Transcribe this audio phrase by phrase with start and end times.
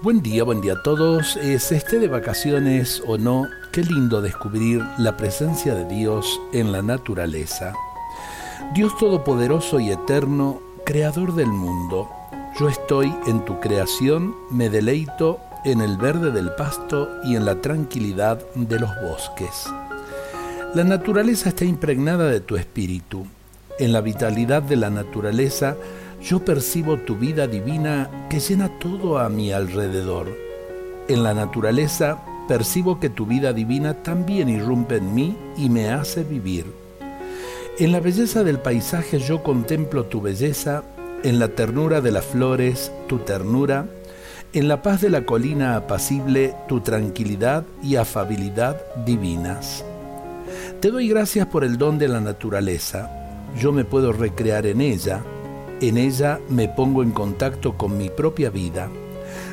[0.00, 1.32] Buen día, buen día a todos.
[1.32, 6.82] Se esté de vacaciones o no, qué lindo descubrir la presencia de Dios en la
[6.82, 7.72] naturaleza.
[8.74, 12.08] Dios Todopoderoso y Eterno, Creador del mundo,
[12.60, 17.60] yo estoy en tu creación, me deleito en el verde del pasto y en la
[17.60, 19.66] tranquilidad de los bosques.
[20.76, 23.26] La naturaleza está impregnada de tu espíritu.
[23.80, 25.76] En la vitalidad de la naturaleza,
[26.22, 30.28] yo percibo tu vida divina que llena todo a mi alrededor.
[31.08, 36.24] En la naturaleza percibo que tu vida divina también irrumpe en mí y me hace
[36.24, 36.66] vivir.
[37.78, 40.82] En la belleza del paisaje yo contemplo tu belleza,
[41.22, 43.86] en la ternura de las flores tu ternura,
[44.52, 49.84] en la paz de la colina apacible tu tranquilidad y afabilidad divinas.
[50.80, 53.10] Te doy gracias por el don de la naturaleza.
[53.60, 55.22] Yo me puedo recrear en ella,
[55.80, 58.88] en ella me pongo en contacto con mi propia vida.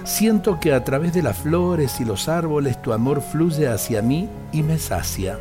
[0.03, 4.29] Siento que a través de las flores y los árboles tu amor fluye hacia mí
[4.51, 5.39] y me sacia.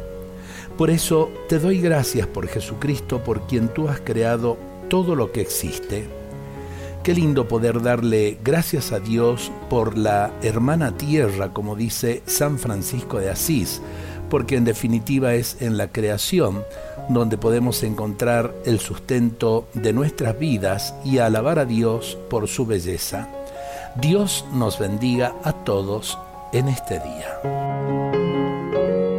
[0.76, 4.56] Por eso te doy gracias por Jesucristo, por quien tú has creado
[4.88, 6.08] todo lo que existe.
[7.04, 13.18] Qué lindo poder darle gracias a Dios por la hermana tierra, como dice San Francisco
[13.18, 13.82] de Asís,
[14.34, 16.64] porque en definitiva es en la creación
[17.08, 23.28] donde podemos encontrar el sustento de nuestras vidas y alabar a Dios por su belleza.
[23.94, 26.18] Dios nos bendiga a todos
[26.52, 29.13] en este día.